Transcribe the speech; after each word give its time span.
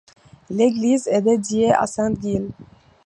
L'église 0.49 1.07
est 1.09 1.21
dédiée 1.21 1.71
à 1.71 1.85
saint 1.85 2.15
Gilles. 2.19 2.49